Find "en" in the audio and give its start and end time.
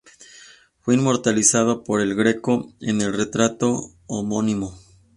2.79-3.01